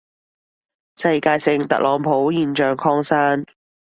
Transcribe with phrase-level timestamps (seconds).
[0.95, 3.45] 世界性特朗普現象擴散